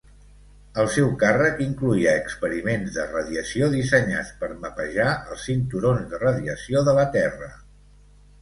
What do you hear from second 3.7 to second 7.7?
dissenyats per mapejar els cinturons de radiació de la Terra.